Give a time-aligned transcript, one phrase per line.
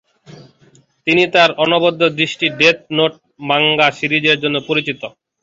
[1.07, 3.13] তিনি তার অনবদ্য সৃষ্টি ডেথ নোট
[3.49, 5.01] মাঙ্গা সিরিজের জন্য পরিচিত।